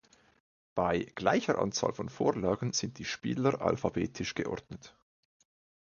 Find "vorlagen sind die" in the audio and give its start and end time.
2.09-3.05